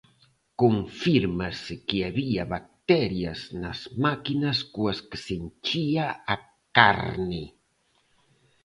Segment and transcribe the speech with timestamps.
[0.61, 6.35] Confírmase que había bacterias nas máquinas coas que se enchía a
[6.77, 7.43] carne.